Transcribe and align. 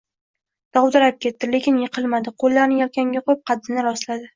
dovdirab 0.77 1.21
ketdi, 1.27 1.51
lekin 1.53 1.79
yiqilmadi, 1.85 2.37
qoʻllarini 2.41 2.85
yelkamga 2.85 3.27
qoʻyib, 3.31 3.49
qaddini 3.51 3.91
rostladi. 3.93 4.27